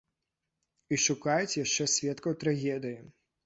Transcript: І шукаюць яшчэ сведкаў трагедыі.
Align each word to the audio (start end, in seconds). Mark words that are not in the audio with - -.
І 0.93 0.99
шукаюць 1.03 1.57
яшчэ 1.65 1.89
сведкаў 1.95 2.39
трагедыі. 2.45 3.01